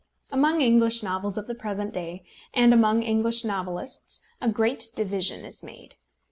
[0.31, 2.23] Among English novels of the present day,
[2.55, 5.93] and among English novelists, a great division is made.